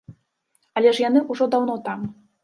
[0.79, 2.01] Але ж яны ўжо даўно там!